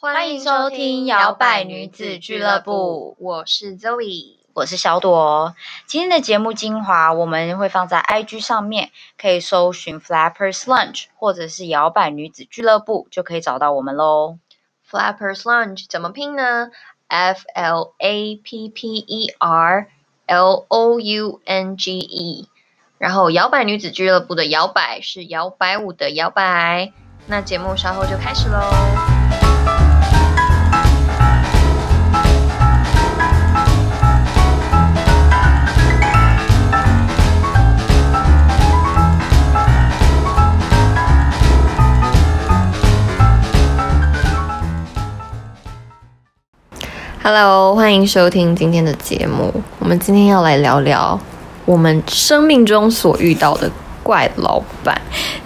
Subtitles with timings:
[0.00, 5.56] 欢迎收听摇摆女子俱乐部，我是 Zoe，我是小朵。
[5.86, 14.38] 今天的节目精华我们会放在 IG 上面，可以搜寻 Flappers Lunch 或者是摇摆女子俱乐部，就可以找到我们喽。
[14.88, 16.70] Flappers Lunch 怎么拼呢
[17.08, 19.88] ？F L A P P E R
[20.26, 22.48] L O U N G E。
[22.98, 26.92] 然后摇摆女子俱乐部的摇摆是摇摆舞的摇摆。
[27.26, 29.17] 那节目稍后就开始喽。
[47.20, 49.52] Hello，欢迎收听今天的节目。
[49.80, 51.18] 我们今天要来聊聊
[51.64, 53.70] 我们生命中所遇到的
[54.02, 54.98] 怪老板。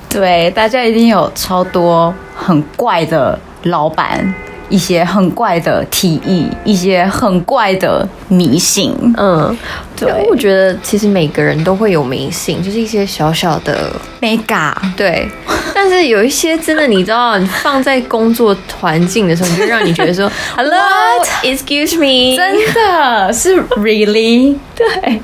[0.08, 4.32] 对，大家一定有超多很怪的老板。
[4.72, 8.94] 一些很怪的提议，一些很怪的迷信。
[9.18, 9.54] 嗯，
[9.94, 13.92] 对，我觉得其实每个人都会有迷信，就是一些小小的
[14.22, 14.72] mega。
[14.96, 15.28] 对，
[15.74, 24.56] 但是有一些真的，你知道，你放在工作环境的时候，你就让你觉得说， Hello，Excuse me，真的是 Really？
[24.74, 25.20] 对。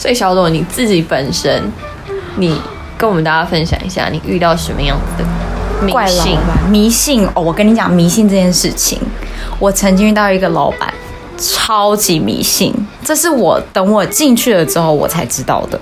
[0.00, 1.62] 所以小朵你自己本身，
[2.34, 2.60] 你
[2.98, 5.28] 跟我们大家分享一下，你遇到什么样子的？
[5.90, 7.42] 怪老板迷信哦！
[7.42, 9.00] 我跟你讲迷信这件事情，
[9.58, 10.92] 我曾经遇到一个老板，
[11.38, 12.74] 超级迷信。
[13.04, 15.78] 这是我等我进去了之后我才知道的。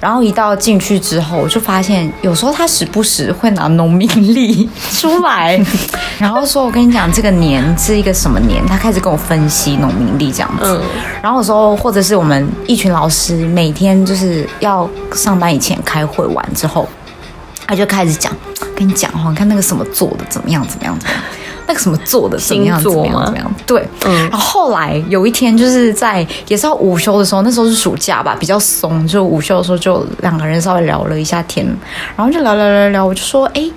[0.00, 5.58] 然后一到进去之后，我就发现有时候他时不时会拿农民历 出来，
[6.18, 10.80] 然后说：“我跟你讲，这个年是一个什么年？”他开始跟我分析农民历这样子。
[11.22, 16.86] 然后有时候或者是我们一群老师每天就是要上班以前开会完之后。
[17.68, 18.32] 他就开始讲，
[18.74, 21.22] 跟你讲哈，你看那个什么做的怎么样怎么样怎么样，
[21.66, 24.30] 那个什么做的怎么样怎么样怎么样，对，嗯。
[24.30, 31.66] 然后后来有一天，就是在也是要午休的时候，那时候是暑假吧，比较松，就午休的时候就两个人稍微聊了一下天，
[32.16, 33.70] 然后就聊聊聊聊，我就说，哎，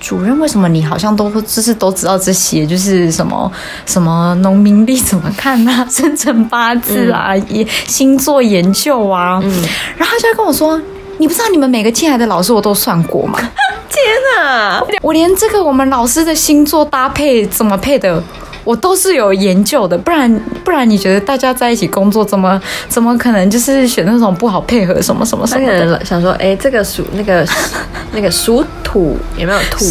[0.00, 3.52] 主任，为什么你好像都就是都知道这些，就是什么
[3.84, 9.50] 什么农民历怎么看啊，生辰八字啊，也星座研究啊，嗯。
[9.98, 10.80] 然后他就跟我说。
[11.18, 13.38] 你不知道你们每个进来的老师我都算过吗？
[13.90, 14.04] 天
[14.36, 14.82] 哪！
[15.02, 18.22] 我连这个我们老师的星座搭配怎么配的，
[18.62, 19.96] 我都是有研究的。
[19.98, 26.04] 不然不然，你觉得大家在一起工作怎么怎么可能就是选那种不好配合什么什么什么的？
[26.04, 27.46] 想说，哎，这个属那个
[28.12, 29.84] 那个属土有没有土？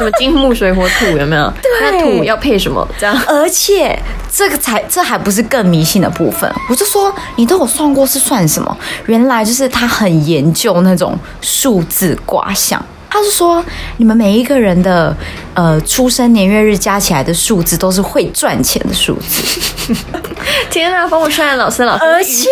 [0.00, 1.52] 什么金木水火土有没有？
[1.82, 2.86] 那土要配什么？
[2.98, 3.98] 这样，而且
[4.32, 6.50] 这个才这还不是更迷信的部分。
[6.70, 8.74] 我就说你都有算过是算什么？
[9.04, 12.82] 原来就是他很研究那种数字卦象。
[13.10, 13.62] 他是说
[13.98, 15.14] 你们每一个人的
[15.52, 19.94] 呃出生年月日加起来的数字都是会赚钱的数字。
[20.70, 22.46] 天啊，帮我算老师老师，而且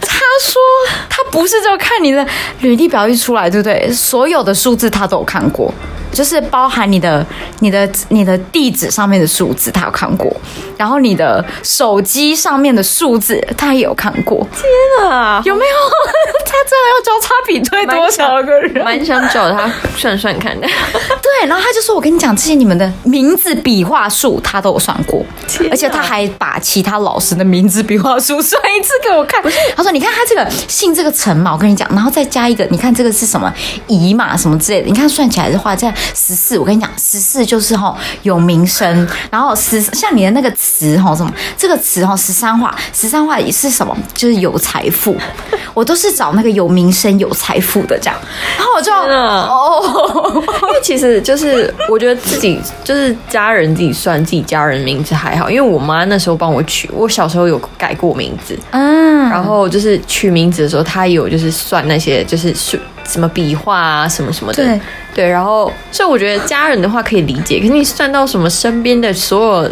[0.00, 0.60] 他说
[1.08, 2.24] 他不是就看你的
[2.60, 3.90] 履历表一出来，对不对？
[3.90, 5.74] 所有的数字他都有看过。
[6.12, 7.24] 就是包含你的、
[7.60, 10.30] 你的、你的地址上面的数字，他有看过；
[10.76, 14.46] 然后你的手机上面的数字，他也有看过。
[14.52, 15.72] 天啊，有没有？
[16.44, 18.84] 他真的要交叉比对多少个人？
[18.84, 20.66] 蛮想找他算算看的。
[21.22, 25.24] 对，然后他就说：“我跟你讲，这些你们的名字笔画数，他都有算过，
[25.70, 29.42] 而且他还把其他老师的名字笔画数算一次给我看。
[29.74, 33.52] 他说：你看他这个姓这个陈嘛，我跟你讲，然后再加一个，你看这个是什么
[33.86, 45.16] 乙嘛什么之类的，你看算起来的话，这样。”十四，我跟你讲，十四就是吼有名声，然后十像你的那个词吼什么，这个词哈十三画，十三画也是什么，就是有财富，
[45.74, 48.18] 我都是找那个有名声、有财富的这样，
[48.56, 62.80] 然后我就哦，因为其实就是我觉得自己就是家人自己算自己家人名字还好，因为我妈那时候帮我取，我小时候有改过名字，嗯，然后就是取名字的时候，她有就是算那些就是是。
[63.04, 64.80] 什么笔画啊，什么什么的，对
[65.14, 69.68] 对，然后所以我觉得家人的话可以理解，可是你算到什么身边的所有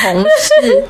[0.00, 0.84] 同事，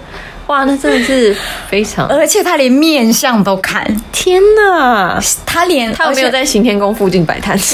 [0.46, 1.36] 哇，那真的是
[1.68, 7.58] 非常，而且他连面相都看，天哪，他连他有没有在行天宫附近摆摊？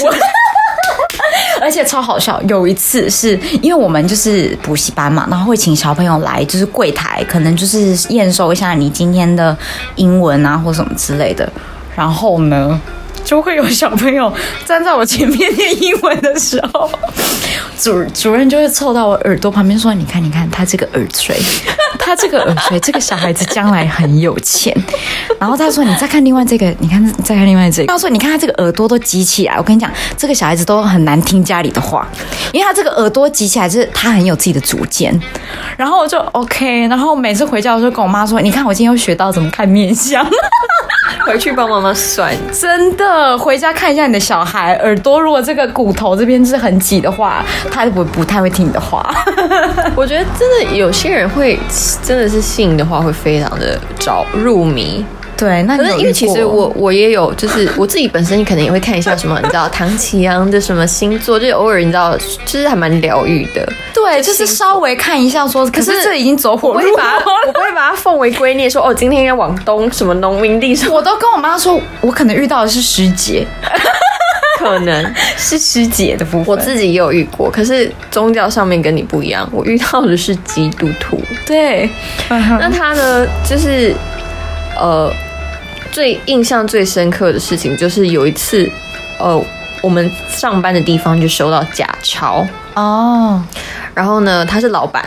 [1.61, 9.55] 而且超好笑，有一次是因为我们就是补习班嘛，然后会请小朋友来，就是柜台，可能就是验收一下你今天的
[9.95, 11.51] 英文啊或什么之类的，
[11.95, 12.79] 然后呢？
[13.29, 14.33] 就会有小朋友
[14.65, 16.89] 站在我前面念英文的时候，
[17.79, 21.39] 主主任就会凑到我耳朵旁边说：“你看，你看他这个耳垂，
[22.09, 24.75] 他这个耳垂，这个小孩子将来很有钱。
[25.39, 27.87] 然后他说，你再看另外这个，你看再看另外这个。
[27.87, 32.07] 他说，你看他这个耳朵都挤起来，我跟你讲，这个小孩子都很难听家里的话，
[32.51, 35.17] 因为他这个耳朵挤起来，就是他很有自己的主见。
[35.77, 40.25] 然后我就 OK，然后每次回家我就跟我妈说，你看我今天又学到怎么看面相。
[41.25, 49.13] 回去帮妈妈算，真的回家看一下你的小孩耳朵，如果这个骨头这边是很挤的话，他不不太会听你的话。
[49.95, 51.59] 我觉得真的有些人会
[52.03, 55.05] 真的是信的话，会非常的着入迷。
[55.37, 63.65] 对，那可是因为其实我我也有，就是我自己本身可能也会看一下什么，你知道唐启阳的什么星座，就偶尔你知道，就是还蛮疗愈的。
[63.93, 70.91] 对，就是稍微看一下说，可是这已经走火入魔了，我不会把它奉为圭臬，说哦，今天应该往东什么农民地上。
[70.91, 73.47] 我都跟我妈说，我可能遇到的是师姐，
[74.59, 76.45] 可能 是师姐的部分。
[76.47, 81.21] 我自己也有遇过，可是宗教上面跟你不一样，我遇到的是基督徒。
[81.45, 81.89] 对，
[82.29, 83.93] 那他呢，就是
[84.77, 85.11] 呃。
[85.91, 88.69] 最印象最深刻的事情就是有一次，
[89.17, 89.43] 呃，
[89.81, 92.45] 我们上班的地方就收到假钞
[92.75, 93.43] 哦，
[93.95, 95.03] 然后呢，他是老板，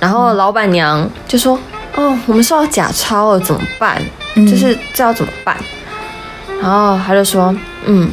[0.00, 1.56] 然后老板娘就说
[1.96, 4.00] ：“哦，我们收到假钞了，怎么办？
[4.34, 5.54] 就是这要怎么办？”
[6.62, 7.54] 然后他就说
[7.84, 8.10] ：“嗯，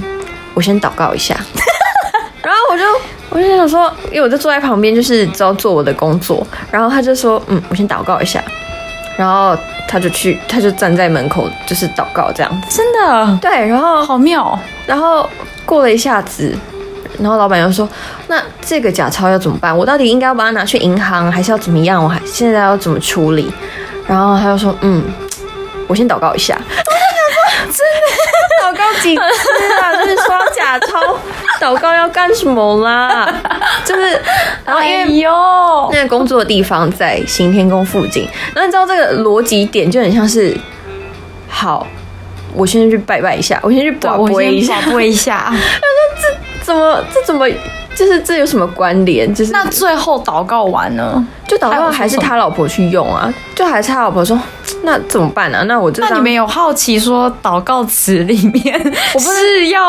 [0.54, 1.36] 我先祷告一下。
[2.44, 2.84] ”然后我就
[3.30, 6.46] 我就想说，因为我就坐在旁边，就是只要做我的工作。
[6.72, 8.44] 然后他就说：“嗯，我先祷告一下。”
[9.18, 9.58] 然后。
[9.86, 12.78] 他就去，他就站在门口，就是祷告这样子。
[12.78, 13.38] 真的？
[13.40, 14.58] 对，然后好妙。
[14.88, 15.30] 然后
[15.68, 16.52] 过了一下子，
[17.20, 17.88] 然后老板又说
[18.26, 19.78] ：“那这个假钞要怎么办？
[19.78, 22.04] 我到底应该要把它拿去银行，还是要怎么样？
[22.04, 23.54] 我还现在要怎么处理？”
[24.08, 25.04] 然后他就说：“嗯，
[25.86, 26.60] 我先祷告一下。”
[29.04, 29.22] 几次
[29.82, 29.94] 啊？
[30.02, 31.18] 就是刷假钞，
[31.60, 33.32] 祷告要干什么啦？
[33.86, 34.20] 就是，
[34.66, 40.58] 然后因为哟，那个工作的地方在行天宫附近，那你知道这个逻辑点就很像是，
[41.50, 41.86] 好，
[42.54, 45.46] 我先去拜拜一下，我先去保播一下，播一下。
[45.52, 45.60] 他说
[46.22, 47.46] 这怎么这怎么？
[47.96, 49.34] 就是这有什么关联？
[49.34, 51.26] 就是那最后祷告完呢？
[51.48, 53.32] 就祷告还是他老婆去用啊？
[53.56, 54.40] 就还是他老婆说，
[54.84, 55.64] 那怎么办呢？
[55.66, 58.80] 那我那你们有好奇说祷告词里面，
[59.14, 59.80] 我不是要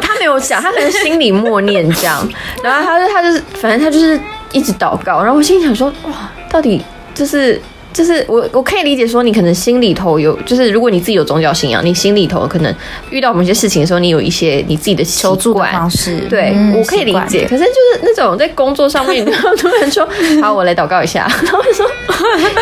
[0.00, 2.26] 他没有讲，他可能心里默念这样，
[2.62, 4.18] 然后他就他就是反正他就是
[4.52, 6.82] 一直祷告，然后我心里想说，哇，到底
[7.14, 7.60] 就是。
[7.94, 12.74] 就是我我可以理解说，你可能心里头有，就是如果你自己有宗教信仰，你心里头可能
[13.08, 16.16] 遇到某些事情的时候，你有一些你自己的求助方式。
[16.28, 17.46] 对，我可以理解。
[17.48, 20.08] 可是就是那种在工作上面，然后突然说
[20.42, 21.88] ：“好，我来祷告一下。”然后说：“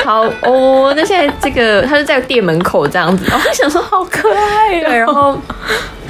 [0.04, 4.80] 好哦。”那现在这个他是在店门口这样子，然后想说好可爱。
[4.80, 5.40] 对，然后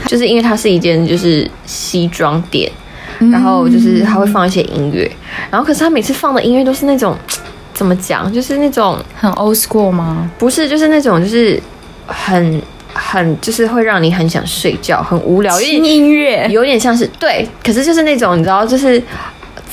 [0.06, 2.68] 就是因为它是一间就是西装店，
[3.30, 5.08] 然后就是他会放一些音乐，
[5.48, 7.16] 然后可是他每次放的音乐都是那种。
[7.74, 8.32] 怎么讲？
[8.32, 10.30] 就是那种很 old school 吗？
[10.38, 11.60] 不是，就是那种就是
[12.06, 15.60] 很很就是会让你很想睡觉、很无聊。
[15.60, 19.02] 音乐有点像是对，可是就是那种你知道，就是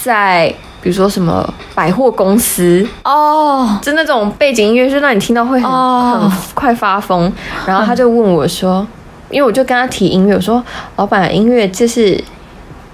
[0.02, 0.48] 在
[0.82, 7.32] 比如说什么百货公司哦，就那种背景音乐，就让你听到会很很快发疯。
[7.66, 8.86] 然后他就问我说，
[9.30, 10.64] 因为我就跟他提音乐，我说
[10.96, 12.24] 老板，音乐这是。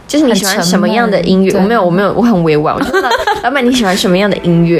[0.07, 1.52] 就是你喜欢什么样的音乐？
[1.57, 2.75] 我没有，我没有，我很委婉。
[2.75, 3.02] 我说
[3.44, 4.80] 老板，你喜欢什么样的音乐？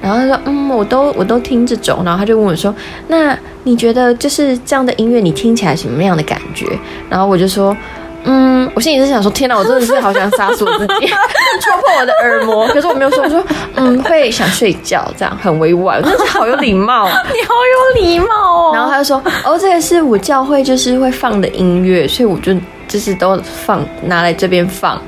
[0.00, 2.02] 然后他说，嗯，我都我都听这种。
[2.04, 2.74] 然后他就问我说，
[3.08, 6.66] 那你觉得就是这样的音乐，你听起来什么样的感觉？
[7.08, 7.76] 然后我就说，
[8.24, 11.06] 嗯，我心里是想说，天哪，我真的是好想杀死我自己，
[11.60, 12.68] 戳破我的耳膜。
[12.68, 13.44] 可是我没有说，我说，
[13.74, 17.06] 嗯，会想睡觉，这样很委婉，真是好有礼貌。
[17.32, 17.54] 你好
[17.98, 18.72] 有礼貌哦。
[18.72, 22.54] 然后他就说，哦，这个是我教会就是会放的音乐，所以我就。
[22.90, 25.00] 就是都放拿来这边放，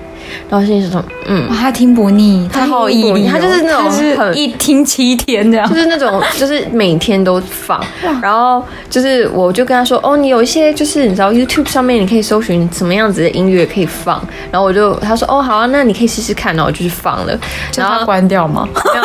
[0.49, 7.85] 然后心里说，嗯，他听不腻，他好毅力，他就是那种一听七天这样，就是那种就是每天都放。
[8.23, 14.25] 然后就是我就跟他说，哦，你有一些就是你知道 YouTube 上面你可以搜寻什么样子的音乐可以放。
[14.53, 16.55] 然后我就他说，哦，好啊，那你可以试试看。
[16.55, 17.37] 然后我就去放了，
[17.77, 18.69] 然后关掉吗？
[18.73, 19.05] 没有，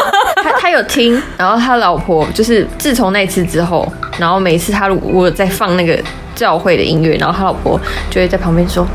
[0.51, 1.21] 他他有听。
[1.37, 5.97] 然后他老婆就是自从那次之后，然后每次他如果在放那个。
[6.37, 8.85] 教会的音乐，然后他老婆就会在旁边说，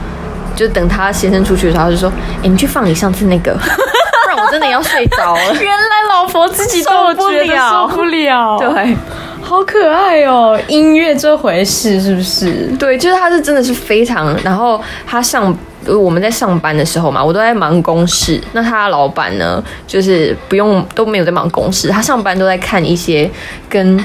[0.54, 2.08] 就等他先生出去的时候，他就说
[2.40, 5.42] ：“哎，你去放你上次那个，不然我真的要睡着了。
[5.60, 8.96] ”原来老婆自己受不了，受不了，对，
[9.40, 12.68] 好可爱哦，音乐这回事是不是？
[12.78, 15.52] 对，就是他是真的是非常，然后他上
[15.86, 23.30] 我们在上班的时候嘛，我都在忙公事，那他老板呢，就是不用都没有在忙公事，他上班都在看一些
[23.68, 24.04] 跟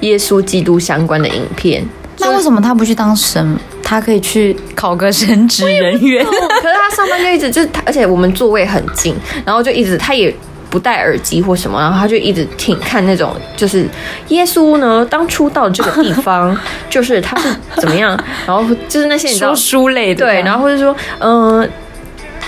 [0.00, 1.86] 耶稣基督相关的影片。
[2.18, 3.56] 那为什么他不去当神？
[3.82, 6.24] 他可以去考个神职人员。
[6.24, 9.14] 可是他上班就一直就是他，而且我们座位很近，
[9.44, 10.34] 然后就一直他也
[10.72, 13.86] 不戴耳机或什么，然后他就一直听看那种，就是
[14.28, 16.56] 耶稣呢当初到这个地方，
[16.88, 21.68] 就是他是怎么样，然后就是那些你知道书类的，对，然后或者说嗯。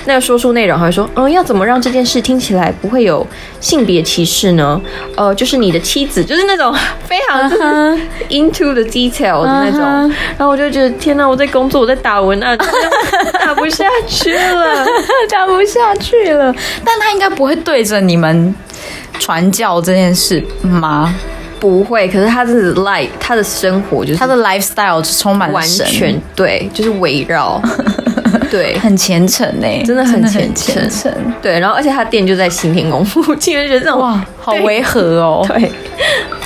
[0.07, 3.27] 那个说书内容还会说，嗯，要怎么让这件事听起来不会有
[3.61, 4.81] 性别歧视呢？
[5.17, 6.75] 呃，就是你的妻子，就是那种
[7.07, 7.51] 非常
[8.29, 9.81] into the detail 的那种。
[10.37, 12.57] 然后我就觉得，天哪，我在工作，我在打文案，
[13.41, 14.87] 打不下去了，
[15.31, 16.55] 打不下去了。
[16.85, 18.55] 但他应该不会对着你们
[19.19, 21.15] 传教这件事吗？
[21.59, 22.07] 不会。
[22.09, 27.59] 可是他的 life，他的生活就是他的 lifestyle 就充满完全对，就是围绕。
[28.55, 30.55] 对，很虔诚呢，真的很虔
[30.89, 31.13] 诚。
[31.43, 35.45] 对，然后而且他店就在新天宫附近，就觉得这种哇，好违和哦。
[35.51, 35.73] 对，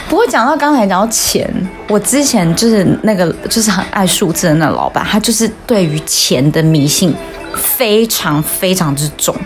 [0.08, 1.46] 不过讲到刚才讲到钱，
[1.86, 7.14] 我之前就是那个就是很爱数字的那老板，他就是对于钱的迷信
[7.54, 9.36] 非常非常之重。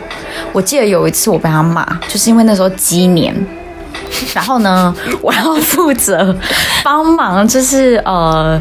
[0.53, 3.35] 我记得有一次我被他骂，就是因为那时候鸡年，
[4.33, 6.33] 然后呢，我要负责
[6.85, 8.61] 帮忙，就是呃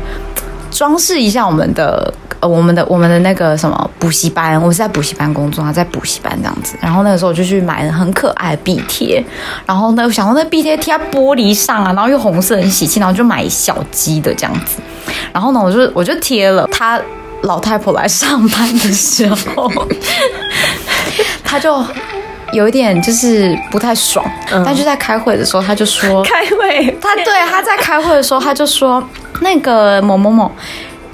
[0.72, 2.12] 装饰一下我们的。
[2.42, 6.76] 呃，我们的我们的那个什么补习班，我是在补习班工作，他在补习班这样子。
[6.82, 9.24] 然后那个时候我就去买了很可爱的壁贴，
[9.66, 14.80] 然后呢，我想到那壁贴贴在玻璃上啊，然后又红色很喜气，然后就买小鸡的这样子。
[15.32, 16.68] 然后呢，我就我就贴了。
[16.72, 17.00] 他
[17.44, 19.72] 老太婆来上班的时候，
[21.46, 21.86] 他就
[22.54, 24.26] 有一点就是不太爽，
[24.66, 29.04] 但就在开会的时候，他就说开会，他对他在开会的时候，他就说
[29.42, 30.52] 那个某某某。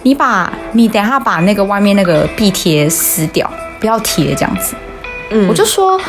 [0.08, 4.74] 你把你等下把那个外面那个壁贴撕掉，不要贴这样子。
[5.32, 6.00] 嗯，我就说，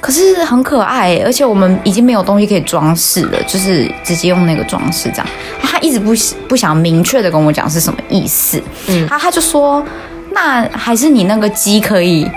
[0.00, 5.26] 可是很可爱，而且我们已经没有东西可以装饰了，就是直接用那个装饰这样。
[5.60, 6.12] 他一直不
[6.46, 8.62] 不想明确的跟我讲是什么意思。
[8.86, 9.84] 嗯，他他就说，
[10.30, 12.30] 那还是你那个鸡可以。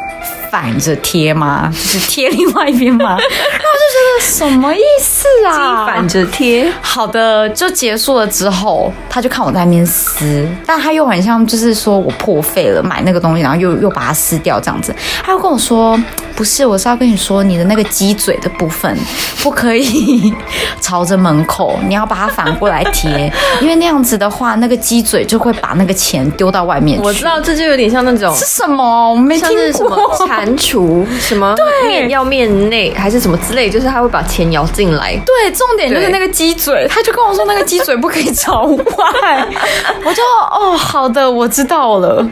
[0.51, 1.69] 反着贴吗？
[1.71, 3.15] 就是贴另外一边吗？
[3.15, 5.85] 然后我就觉得什么意思啊？
[5.85, 6.69] 反着贴。
[6.81, 14.93] 好的，就结束了之后，他就看我在那边撕，但他又很像就是说我破费了买那个东西，然后又又把它撕掉这样子。
[15.23, 15.97] 他又跟我说，
[16.35, 18.97] 不是，我是要跟你说你的那个鸡嘴的部分
[19.41, 20.33] 不可以
[20.81, 23.31] 朝着门口，你要把它反过来贴，
[23.61, 27.05] 因为那样子的话，那个鸡嘴就会把那个钱丢到外面去。
[27.05, 29.11] 我知道，这就有点像那种是什么？
[29.11, 30.11] 我没听过。
[30.45, 31.55] 蟾蜍什么
[31.87, 35.15] 面要面内还是什么之类，就是他会把钱摇进来。
[35.25, 39.47] 对，重点就是那个鸡嘴，他就跟我说那个鸡嘴不可以朝外。
[40.03, 40.21] 我就
[40.51, 42.27] 哦，好的，我知道了。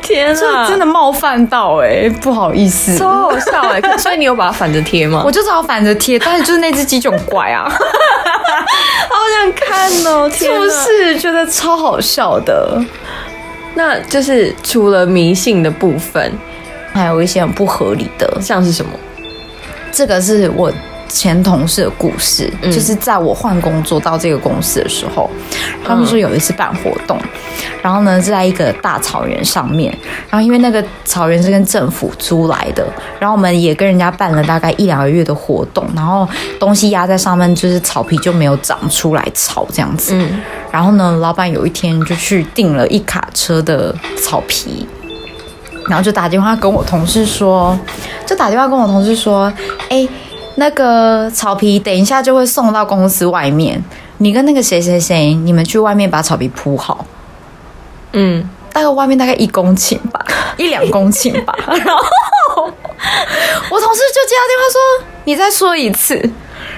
[0.00, 3.80] 天啊，真的冒犯到哎，不好意思，超好笑哎。
[3.98, 5.22] 所以你有把它反着贴吗？
[5.24, 12.80] 我就只好反着贴，但是就是那只鸡就很怪啊， 好想看哦，是不是觉得超好笑的？
[13.74, 16.32] 那就是除了迷信的部分。
[16.94, 18.92] 还有一些很不合理的，像是什么？
[19.92, 20.72] 这个是我
[21.08, 25.30] 前同事的故事，就是在我换工作到这个公司的时候，
[25.84, 27.16] 他们说有一次办活动，
[27.82, 29.96] 然后呢是在一个大草原上面，
[30.28, 32.84] 然后因为那个草原是跟政府租来的，
[33.20, 40.14] 然后我们也跟人家办了大概一两个月的活动，然后东西压在上面，就是草皮就没有长出来草这样子。
[40.16, 40.40] 嗯，
[40.72, 44.84] 然后呢，老板有一天就去订了一卡车的草皮。
[45.88, 47.78] 然后就打电话跟我同事说，
[48.26, 49.52] 就打电话跟我同事说，
[49.88, 50.06] 哎，
[50.56, 53.82] 那个草皮等一下就会送到公司外面，
[54.18, 57.04] 你跟那个谁谁谁，你们去外面把草皮铺好。
[58.12, 60.24] 嗯，大概外面大概一公顷吧，
[60.56, 61.54] 一两公顷吧。
[61.66, 66.30] 然后我同事就接到电话说，你再说一次。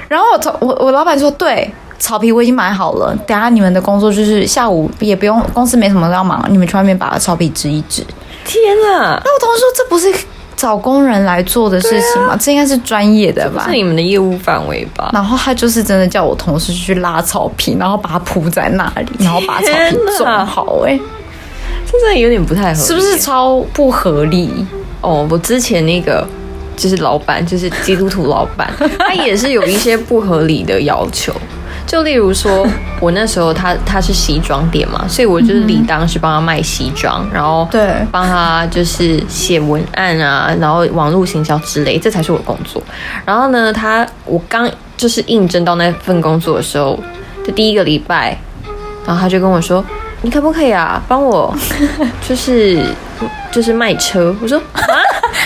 [0.09, 8.05] 然后我同我我老板说，对，草皮我已经买好了，等下你们的工作就是下午也不用，公司没什么要忙，你们去外面把草皮植一支。
[8.47, 9.21] 天啊！
[9.25, 10.13] 那我同事说，这不是
[10.57, 12.37] 找工人来做的事情吗？
[12.41, 13.65] 这应该是专业的吧？
[13.67, 15.11] 是你们的业务范围吧？
[15.13, 20.81] 然后他就是真的叫我同事去拉草坪，然后把它铺在那里，然后把草坪种好。
[20.87, 20.99] 哎，
[21.91, 24.67] 真的有点不太合理，是不是超不合理？
[25.03, 26.27] 哦，我之前那个
[26.77, 31.33] 就是老板，就是基督徒老板， 他也是有一些不合理的要求。
[31.87, 32.67] 就例如说，
[33.01, 42.83] 我那时候他他是西装店嘛，所以我就是理当是帮他卖西装，然后对帮他就是写文案啊，然后网络行销之类，这才是我的工作。
[43.25, 46.99] 然后呢，他我刚就是应征到那份工作的时候
[47.45, 48.37] 的第一个礼拜，
[49.07, 49.85] 然后他就跟我说
[50.23, 51.55] ：“你可不可以啊，帮我
[52.29, 52.83] 就是
[53.53, 54.83] 就是卖车？”我说： “啊。”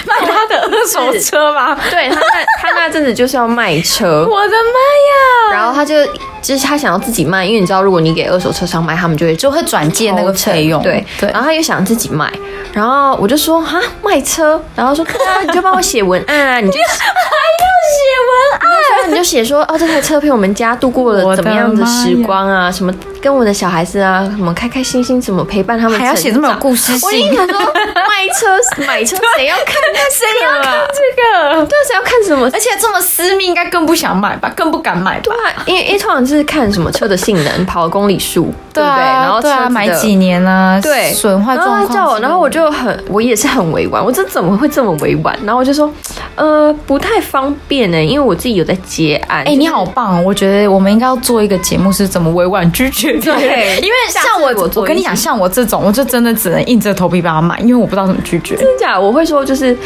[0.06, 1.76] 卖他的二手车吗？
[1.90, 5.52] 对他那他那阵子就是要卖车，我的妈呀！
[5.52, 5.94] 然后他就
[6.42, 10.82] 就是他想要自己卖，因为你知道，如果你给二手车商卖，他们就会就会转借那个费用。
[10.82, 11.30] 对对。
[11.30, 12.30] 然后他又想自己卖，
[12.72, 22.70] 然后我就说哈卖车，然后说对啊，你就帮我写文案啊，你就 还要写文案，你就写说哦，这台车陪我们家度过了怎么样的时光啊？
[22.70, 25.98] 什么跟我的小孩子啊，什么开开心心，怎么陪伴他们？
[25.98, 27.30] 还要写这么有故事性？
[27.30, 29.74] 我说，卖车买车，谁要看？
[30.10, 31.66] 谁要看这个？
[31.66, 32.48] 对，谁要看什么？
[32.52, 34.50] 而且这么私密，应该更不想买吧？
[34.56, 35.20] 更不敢买。
[35.20, 39.04] 对啊，因为因为通常是看什么车的性能、跑公里数，对不对？
[39.04, 40.80] 然后车买几年啊？
[40.80, 42.20] 对，损坏状况。
[42.20, 45.36] 然后我就很，我也是很委婉，我这怎么会这么委婉？
[45.44, 45.92] 然后我就说，
[46.36, 49.42] 呃，不太方便呢，因为我自己有在接案。
[49.44, 50.24] 哎，你好棒！
[50.24, 53.18] 我觉得我们应该要做一个节目，是怎么委婉拒绝。
[53.18, 58.56] 对， 因为像我，我跟你讲，像我这种，我就真的只能硬着头皮帮他买，因为我不知道怎么拒绝。
[58.56, 58.98] 真假？
[58.98, 59.76] 我会说，就是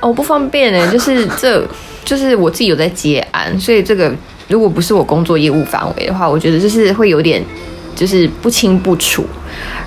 [0.00, 1.62] 哦不方便呢，就是这，
[2.04, 4.12] 就是我自己有在接案，所以这个
[4.50, 7.42] 如果不是我工作业务范围的话，我觉得就是会有点
[7.94, 9.24] 就是不清不楚。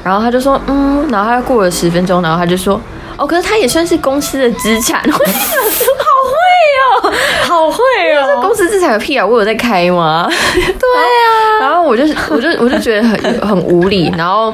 [0.03, 2.79] 然后他就说，嗯，然后他过了十分钟，然后他就说，
[3.17, 5.01] 哦，可是他也算是公司的资产。
[5.05, 7.77] 我想说，好会哦，好会
[8.15, 9.25] 哦，公司资产有屁啊！
[9.25, 10.27] 我有在开吗？
[10.53, 11.59] 对啊。
[11.61, 14.11] 然后我就，我就，我就觉得很很无理。
[14.17, 14.53] 然后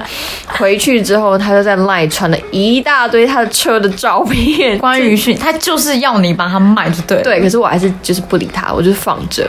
[0.58, 7.22] 回去之后，他就在赖传了一大堆他的车的照片，关于讯，他就是要你帮他卖，就对。
[7.24, 9.48] 对，可是我还是就是不理他，我就放着。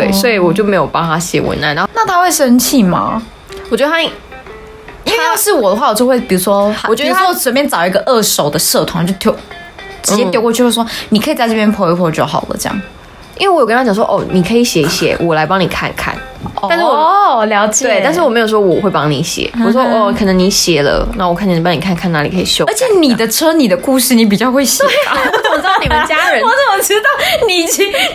[0.00, 1.74] 对，所以我就没有帮他写文案。
[1.74, 3.22] 然后，那他会生气吗？
[3.70, 4.00] 我觉得他。
[5.08, 9.32] 因为要是我的话，我就会比如说，我觉得说随便找一个二手的社团就丢，
[10.02, 12.82] 直接丢过去，就说你可以在这边泼一泼就好了，这样。
[13.38, 16.14] 因为我有跟他讲说，哦，你可以写一写，我来帮你看看。
[16.68, 19.50] 但是我哦了解，对，但是我没有说我会帮你写。
[19.64, 22.64] 我说哦，可能你写了，那我看你帮你看看哪里可以修。
[22.64, 24.82] 而且你的车，你的故事，你比较会写。
[24.84, 25.12] 啊。
[25.36, 26.42] 我怎么知道你们家人？
[26.42, 27.08] 我怎么知道
[27.46, 27.66] 你？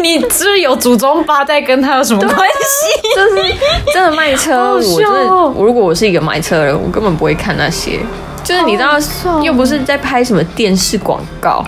[0.02, 3.16] 你是有祖宗八代跟他有什么关系？
[3.16, 3.56] 就是
[3.94, 8.00] 真的卖车，我真的，我如果我是一个买车人，我根本不会看那些。
[8.44, 8.98] 就是你知道，
[9.44, 11.64] 又不是在拍什么电视广告。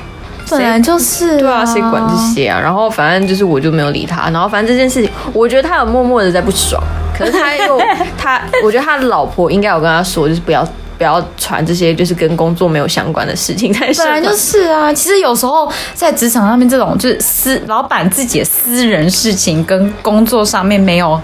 [0.50, 2.60] 本来就是对啊，谁管这些啊？
[2.60, 4.30] 然后反正就是我就没有理他。
[4.30, 6.82] 然后反正这件事情，我觉得他有默默的在不爽。
[7.18, 7.80] 可是他又
[8.18, 13.72] 他，我觉得他的老婆应该有跟他说，就是不要不要传这些就是跟工作没有相关的事情。
[13.74, 21.20] 本来就是啊，其实有时候在职场上面，这种就是私老板自己的私人事情跟工作上面没有。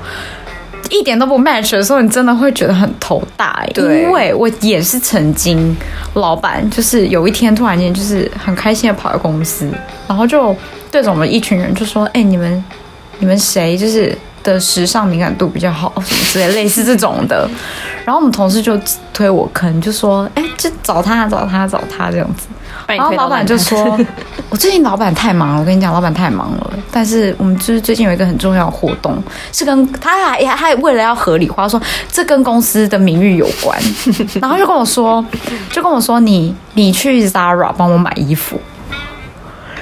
[0.90, 3.70] 一点都不 match 的时候，你真的会觉得很头大哎。
[3.74, 5.76] 对，因为我也是曾经，
[6.14, 9.70] 老板就是有一天突然间就是很开心的跑到公司，
[10.08, 10.56] 然后就
[10.92, 12.64] 对着我们一群人就说：“哎，你们
[13.20, 17.50] 你们谁就是的时尚敏感度比较好什么 之类类似这种的。”
[18.06, 18.80] 然后我们同事就
[19.14, 22.48] 推我坑，就说：“哎，就找他找他找他这样子。”
[22.88, 24.00] 然后老板就说
[24.50, 26.74] ：“我最近老板太忙了，我跟你讲，老板太忙了。
[26.92, 29.22] 但是我们就是最近有一个很重要的活动，
[29.54, 31.80] 是跟他还还为了要合理化，说
[32.12, 33.80] 这跟公司的名誉有关。
[34.42, 35.24] 然后就跟我说，
[35.72, 38.60] 就跟我说，你你去 Zara 帮我买衣服。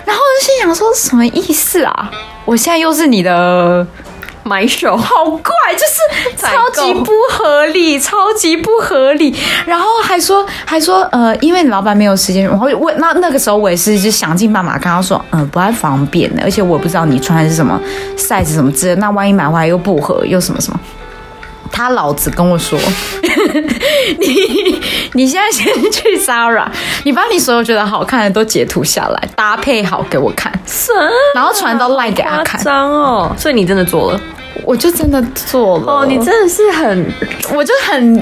[0.04, 2.12] 然后我就心想说，什么意思啊？
[2.44, 3.88] 我现在又是你的。”
[4.48, 9.36] 买手好怪，就是超级不合理，超级不合理。
[9.66, 17.80] 然后还说还说，呃，因为你老板没有时间，然后问那那个时候我也是就想尽办法跟他说，嗯，不太方便的，而且我也不知道你穿的是什么
[18.18, 20.80] size 什么之类，那万一买回来又不合又什么什么。
[21.70, 22.80] 他老子跟我说，
[24.20, 24.82] 你
[25.14, 26.66] 你现在先去 Zara，
[27.04, 30.52] 你把你所有觉得好看的都截图下来，搭配好给我看，
[31.36, 32.64] 然后传到 Line 给他看。
[32.64, 34.20] 张哦，所以你真的做了。
[34.68, 35.86] 我就真的做了。
[35.88, 37.06] 哦，你真的是很，
[37.56, 38.16] 我就很，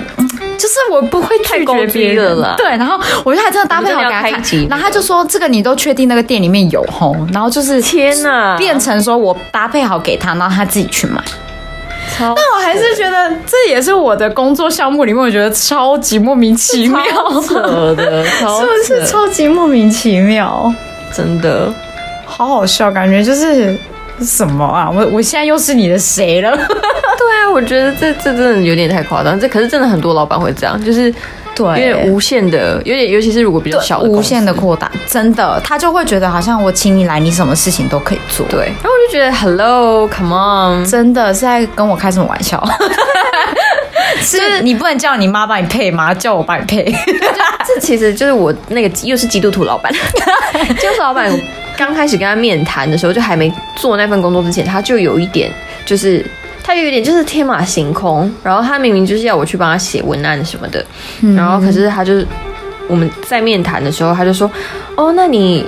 [0.55, 2.53] 就是我不会拒绝别人了。
[2.55, 11.19] 对，然后我就还真的搭配好给他看，然后他就说这个你都确定那个店里面有吼，然后就是天哪，变成说我搭配好给他，然后他自己去买。
[12.19, 20.71] 但我还是觉得这也是我的工作项目里面，我觉得超级莫名其妙，的，是不是超级莫名其妙？
[21.11, 21.73] 真的，
[22.27, 23.75] 好好笑，感觉就是。
[24.21, 24.89] 什么啊！
[24.89, 26.51] 我我现在又是你的谁了？
[26.55, 29.39] 对啊，我觉得这这真的有点太夸张。
[29.39, 31.13] 这可是真的很多老板会这样，就是
[31.55, 38.45] 对，因为无限的，有点尤其是如果比较小的无限的扩大，真的他就会觉得好像我请你来，你什么事情都可以做。
[38.47, 42.61] 对，然后我就觉得 Hello，Come on，真的是在跟我开什么玩笑？
[44.21, 46.13] 是你不能叫你妈帮你配吗？
[46.13, 46.83] 叫我帮你配？
[47.67, 49.91] 这其实就是我那个又是基督徒老板，
[50.79, 51.31] 就是老板。
[51.77, 55.51] 刚开始跟他面谈的时候，就还没做那份工作之前，他就有一点，
[55.85, 56.25] 就是
[56.63, 58.33] 他有一点就是天马行空。
[58.41, 60.85] 然后他明明就是要我去帮他写文案什么的，
[61.35, 62.25] 然后可是他就是
[62.87, 64.49] 我们在面谈的时候，他就说
[64.95, 65.65] ：“哦，那你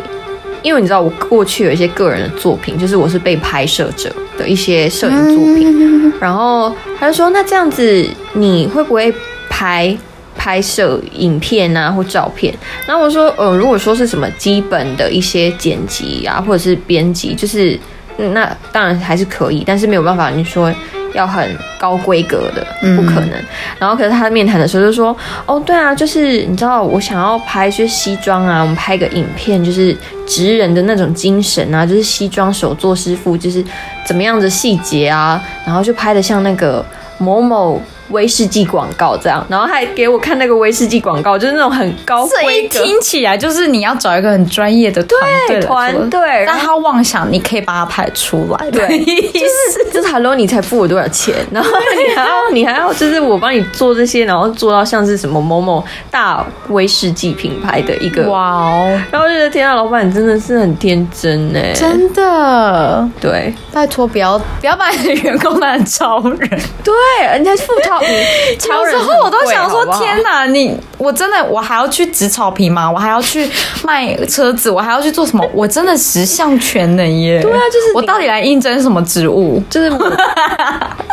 [0.68, 9.14] 因为你知道我过去有一些个人的作品，就是我是被拍摄者的一些摄影作品，然后他就说：那这样子你会不会
[9.50, 9.98] 拍？”
[10.40, 12.54] 拍摄影片啊，或照片，
[12.86, 17.78] 然后我说，呃，如果说是什么基本的一些剪辑啊，或者是编辑，就是
[18.18, 20.72] 那当然还是可以，但是没有办法，你说
[21.18, 23.32] 要很高规格的，不可能。
[23.78, 33.64] 然后可是他面谈的时候就说，哦，对啊，就是你知道我想要拍一些西装啊，我们拍个影片，就是职人的那种精神啊，就是西装手作师傅，就是
[34.06, 36.86] 怎么样的细节啊，然后就拍的像那个
[37.18, 37.82] 某某。
[38.10, 66.50] 威士忌广告这样，然后还给我看那个威士忌广告，就是那种很高规格，听起来就是你要找一个很专业的团队团队，但他妄想你可以把它拍出来， 对，就是就是 Hello，你才付我多少钱， 然后你还要你还要就是我帮你做这些，然后做到像是什么某某大威士忌品牌的一个哇哦，然后觉得天啊，老板真的是很天真哎，真的，对，拜托不要不要把你的员工当成超人，
[66.84, 66.94] 对，
[67.26, 67.97] 人家付他。
[68.70, 72.90] 有时候我都想说，天哪，你我真的我还要去植草坪吗？
[72.90, 73.50] 我还要去
[73.84, 74.70] 卖车子？
[74.70, 75.46] 我还要去做什么？
[75.54, 77.42] 我真的十项全能耶！
[77.42, 79.62] 对啊，就是我到底来应征什么职务？
[79.70, 79.92] 就是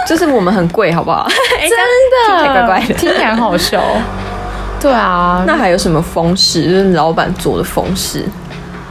[0.06, 1.26] 就是我们很贵，好不好？
[1.60, 3.82] 真的，乖乖的，听起来好笑。
[4.80, 6.62] 对啊，那还有什么风式？
[6.64, 8.22] 就是老板做的风式，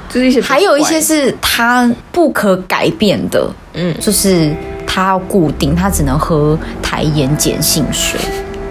[0.10, 4.51] 就是一些还有一些是他不可改变的，嗯，就是。
[4.93, 8.19] 他要固定，他只能喝台盐碱性水。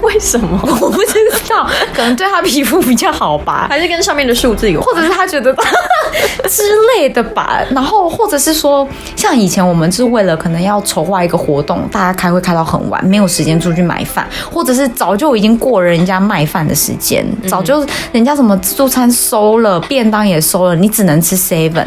[0.02, 0.58] 为什么？
[0.80, 1.14] 我不知
[1.48, 5.52] 道， 可能对他皮肤比较好吧，还是跟上面的数字有，或者是他觉得
[6.48, 6.62] 之
[6.96, 7.60] 类的吧。
[7.70, 21.86] 然后，或者是说，像以前我们是为了可能要筹划一个活动，大家开会开到很晚，没有时间出去买饭，或者是早就已经过了人家卖饭的时间，早就人家什么自助餐收了，便当也收了，你只能吃 seven。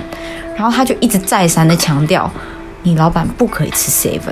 [0.56, 2.32] 然后他就一直再三的强调。
[2.86, 4.32] 你老板不可以吃 seven，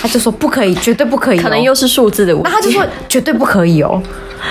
[0.00, 1.38] 他就说不可以，绝对不可以。
[1.38, 2.48] 可能又是数字的问题。
[2.48, 4.00] 那他就说绝对不可以哦。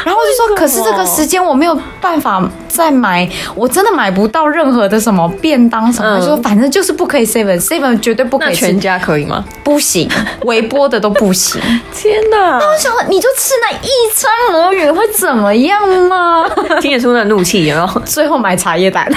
[0.05, 6.19] 然后就说，可是这个时间我没有办法再买，我真的买不到任何的什么便当什么。
[6.19, 8.55] 他说反正就是不可以 seven，seven 绝对不可以。
[8.55, 9.43] 全家可以吗？
[9.63, 10.09] 不行，
[10.45, 11.61] 微波的都不行。
[11.93, 12.57] 天哪！
[12.57, 16.45] 那我想，你就吃那一餐魔芋会怎么样吗？
[16.81, 19.07] 听得出那怒气，然后 最后买茶叶蛋。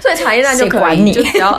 [0.00, 1.58] 所以茶叶蛋就可以，就只要。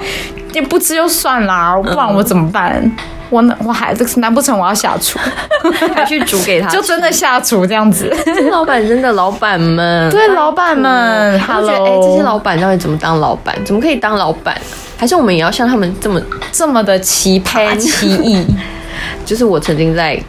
[0.52, 2.92] 你不吃就算啦，不然我怎么办？
[3.30, 5.20] 我我还难不成我要下厨，
[5.94, 6.68] 还去煮给他？
[6.70, 8.12] 就真的下厨这样子？
[8.52, 13.56] 老板真的老板们，对老板们，Hello，哎，这些老板到底怎么当老板？
[13.63, 14.60] 怎么可以当老板？
[14.98, 18.46] 还是我们也要像他们这么 这么的奇葩奇异？
[19.26, 20.20] 就是我曾经在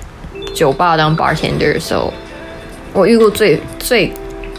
[0.55, 2.13] 酒吧当 bartender 的时候，
[2.93, 4.13] 我遇过最最。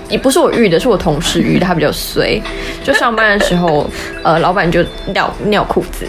[0.09, 2.37] 也不是我遇的，是我同事遇的，他比较衰。
[2.83, 3.89] 就上班的时候，
[4.23, 6.05] 呃，老板就尿尿裤子，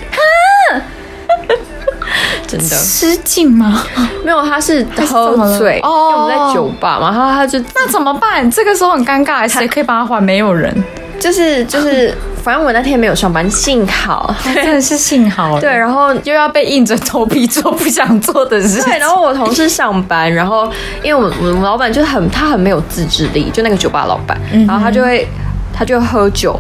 [2.59, 3.85] 真的失禁吗？
[4.25, 8.49] 没有，他是喝醉，因为我们在酒吧嘛，然后他就那怎么办？
[8.51, 10.23] 这个时候很尴尬，谁可以帮他换？
[10.23, 10.75] 没有人，
[11.19, 12.15] 就是就是。
[12.43, 15.61] 反正我那天没有上班，幸好 真的是幸好。
[15.61, 18.83] 对，然后又要被硬着头皮做不想做的事。
[18.83, 20.69] 对，然后我同事上班，然后
[21.05, 24.37] 因为我我们老板就很他很没有自制力，就那个酒吧老板，
[24.67, 25.25] 然后他就会
[25.73, 26.59] 他就喝酒，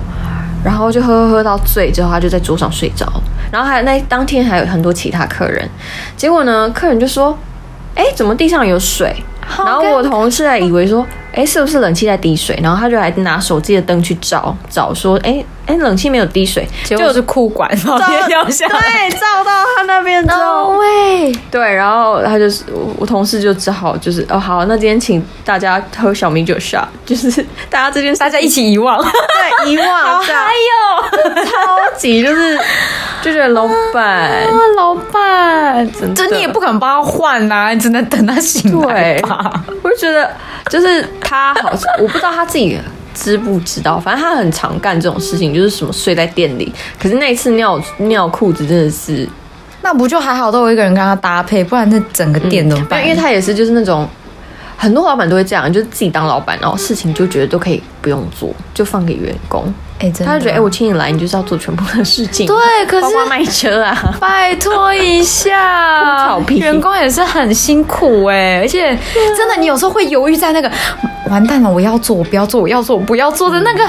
[0.64, 3.12] 然后就喝喝到醉之后，他就在桌上睡着。
[3.52, 5.68] 然后还有那当天还有很多其他客人，
[6.16, 7.38] 结果呢，客人就说
[7.94, 9.14] ：“哎，怎么地上有水？”
[9.58, 11.06] 然后我同事还以为说。
[11.34, 12.54] 哎，是不是冷气在滴水？
[12.62, 20.66] 然后他就还拿手机的灯去照，找说，哎哎，冷气没有滴水，结果是裤管照掉下，对，照到他那边照。
[20.68, 22.64] 喂，对，然后他就是
[22.98, 27.30] 我同事就只好就是哦好，那今天请大家喝小米酒下，就是
[27.70, 32.60] 大家这边大家一起遗忘，对，遗忘， 好嗨哟，超级就是
[33.22, 39.64] 就觉得老板啊，老板，这你也不可能帮他换呐，你只能等他醒来吧？
[39.82, 40.30] 我就觉得
[40.68, 41.08] 就是。
[41.34, 42.78] 他好像我不知道他自己
[43.14, 46.70] 知不知道，反正他很常干这种事情，就是什么睡在店里。
[47.00, 49.26] 可是那一次尿尿裤子真的是，
[49.80, 53.02] 那不就还好，都有一个人跟他搭配，不然那整个店怎么办？
[53.02, 54.06] 因为他也是就是那种。
[54.82, 59.72] 很多老板都会这样，就是自己当老板，然后事情就觉得都可以不用做，就放给员工。
[60.00, 62.48] 哎，他就觉得，哎，我请你来，你就是要做全部的事情。
[62.48, 62.56] 对，
[62.88, 68.88] 可是包括卖车啊，拜托一下，员工也是很辛苦哎，而且
[69.36, 70.68] 真的，你有时候会犹豫在那个
[71.30, 73.84] 完蛋了，我要做，我不要做，我要做，我不要做的那个，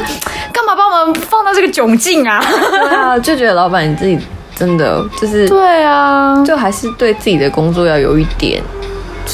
[0.53, 2.39] 干嘛把我们放到这个窘境啊？
[2.69, 4.15] 对啊， 就觉得老板你自己
[4.55, 8.61] 真的就是对啊，就还是对自己的工作要有一点。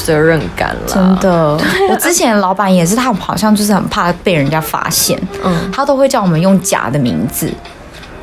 [0.04, 1.58] 责任感了，真的。
[1.90, 7.52] 我之前老板也是，他好像就是很怕被人家发现，嗯，他都会叫我们用假的名字，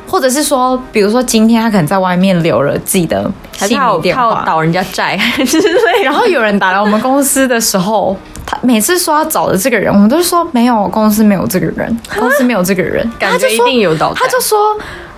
[0.06, 6.02] 或者是说，比如说今天他可能在外面留了自己的姓名电话，倒人家债之类。
[6.02, 14.12] 然后有人打来我们公司的时候，他每次说要找的这个人，我们都说没有，公司没有这个人， 公司没有这个人，感觉一定有倒。
[14.14, 14.58] 他就说。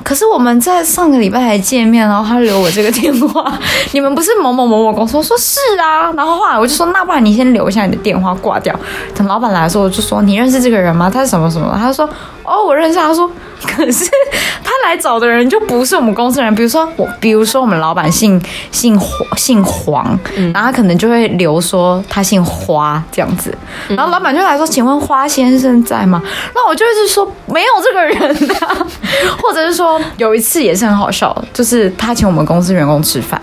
[0.03, 3.53] 可是我们在上个礼拜还见面，然后他留我这个电话，
[3.93, 5.17] 你们不是某某某某公司？
[5.17, 8.75] 我说是啊，然后后来我就说，那不然你先留一下你的电话，挂掉。
[9.15, 11.11] 等老板来的时候，我就说你认识这个人吗？
[11.11, 11.77] 他是什么什么？
[11.79, 12.09] 他说
[12.51, 12.99] 哦，我认识。
[12.99, 13.31] 他说，
[13.63, 14.05] 可是
[14.65, 16.53] 他来找的人就不是我们公司人。
[16.55, 18.41] 比如说我，比如说我们老板姓
[18.73, 18.99] 姓
[19.37, 20.19] 姓黄，
[20.53, 23.57] 然后他可能就会留说他姓花这样子。
[23.89, 26.21] 然后老板就来说，请问花先生在吗？
[26.55, 28.87] 那我就一直说没有这个人啊，
[29.41, 33.41] 或者是说有一次也是很好笑，就是他请我们公司员工吃饭。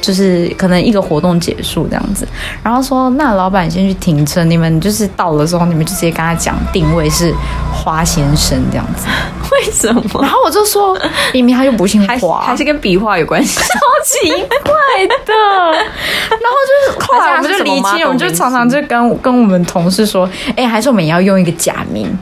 [0.00, 2.26] 就是可能一个活动结束这样子，
[2.62, 7.34] 然后说那老板先去停车，你们就是到了之后，你们就直接跟他讲定位是
[7.72, 9.06] 花先生这样子。
[9.52, 10.02] 为什么？
[10.22, 10.96] 然后我就说
[11.32, 13.64] 明明他就不姓花，还是跟笔画有关系， 超
[14.04, 15.34] 奇怪的。
[16.30, 22.16] 然后就是后来我们就离奇，我们就常常就跟跟我们同事说，哎，还是我们也要用一个假名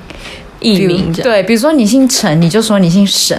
[0.61, 3.39] 艺名，对，比如说你姓陈，你就说你姓沈，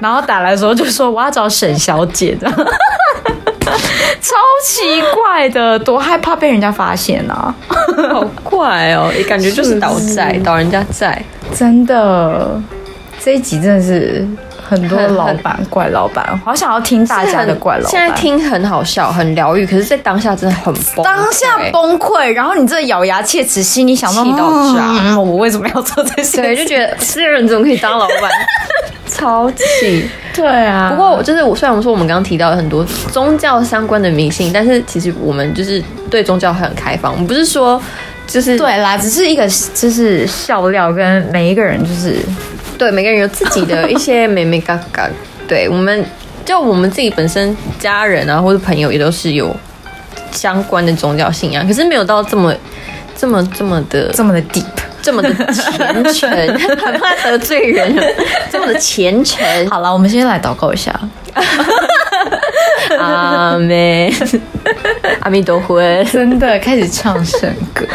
[0.00, 2.66] 然后打来的时候就说我要找沈小姐这样。
[4.20, 7.54] 超奇怪的，多害怕被人家发现啊！
[8.10, 11.22] 好怪哦，也感觉就是倒债，倒人家债，
[11.54, 12.60] 真的。
[13.24, 14.26] 这一集真的是
[14.68, 17.90] 很多老板怪老板，好想要听大家的怪老板。
[17.92, 22.32] 现在听很好笑，很疗愈，可是，在当下真的很崩，当下崩溃。
[22.32, 26.42] 然后你这咬牙切齿，心里想到气到炸，我为什么要做这些？
[26.42, 28.28] 对，就觉得这些人怎么可以当老板？
[29.06, 30.90] 超气，对啊。
[30.90, 37.12] 不过就是我虽然我们说我们刚刚提到了很多宗教相关的迷信，但是其实我们就是对宗教很开放。
[37.12, 37.80] 我们不是说
[38.26, 42.16] 就是对啦，只是一个就是笑料，跟每一个人就是
[42.78, 45.08] 对每个人有自己的一些美美嘎嘎。
[45.46, 46.04] 对，我们
[46.44, 49.54] 就我们自己本身家人啊或者朋友也都是有
[50.30, 52.54] 相关的宗教信仰，可是没有到这么
[53.22, 54.64] 这么这么的这么的 deep。
[55.00, 57.94] 这么的虔诚，很怕得罪人。
[58.50, 60.92] 这么的虔诚，好了，我们先来祷告一下。
[62.98, 64.12] 阿妹，
[65.20, 65.80] 阿弥陀佛，
[66.10, 67.86] 真的开始唱圣歌。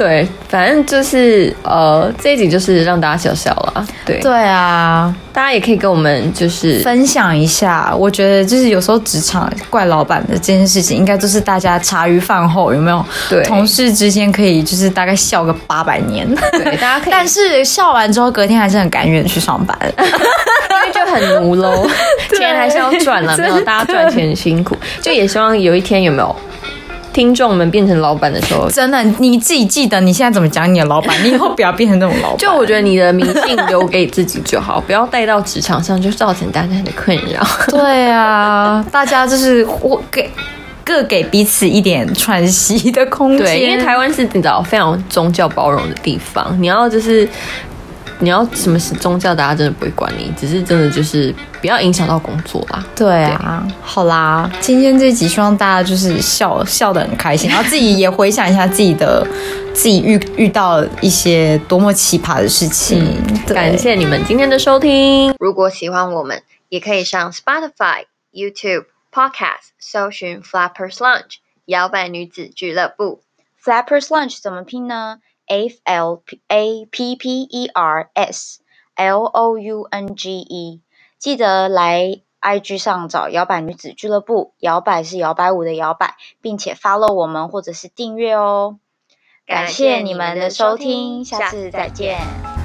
[0.00, 3.86] 对，反正就是呃，这一集就是让大家笑笑了。
[4.06, 7.94] 对，对啊，大家也可以跟我们就是分享一下。
[7.94, 13.04] 我觉得就是有时候职场怪老板的这件事情，应该都是大家茶余饭后有没有？
[13.28, 16.26] 对，同事之间可以就是大概笑个八百年。
[16.52, 17.12] 对， 大家可以。
[17.12, 21.86] 但是笑完之后，隔天还是很甘愿去上班，因为就很奴喽，
[22.38, 23.60] 钱还是要赚了，没有？
[23.60, 26.36] 大家赚钱很辛苦， 就也希望有一天有没有？
[27.12, 32.38] 听众们变成老板的时候，真的你自己记得你现在怎么讲你的老板，你以后不要变成那种老板。
[32.38, 37.44] 就我觉得你的迷信留给自己就好，不要带到职场上，就造成大家的困扰。
[37.68, 40.30] 对啊，大家就是我给
[40.84, 43.46] 各给彼此一点喘息的空间。
[43.46, 47.28] 对，因为台湾是你知道非常宗教包容的地方，你要就是。
[48.20, 52.84] 你要什么是宗教，大家真的不会管你，只是真的就是不要影响到工作啦。
[52.94, 59.26] 对啊，好啦，今天这集希望大家就是笑笑得很开心，然后自己也回想一下自己的
[59.72, 63.16] 自己遇遇到一些多么奇葩的事情。
[63.46, 73.22] 感谢你们今天的收听，如果喜欢我们，也可以上 Spotify、YouTube、Podcast 搜寻 Flappers Lunch 摇摆女子俱乐部。
[73.64, 75.18] Flappers Lunch 怎么拼呢
[75.50, 78.60] ？F L A P P E R S
[78.94, 80.80] L O U N G E，
[81.18, 88.78] 记得来 IG 上找摇摆女子俱乐部，摇摆是摇摆舞的摇摆，并且 follow 我们或者是订阅哦。
[89.44, 92.59] 感谢你们的收听，下次再见。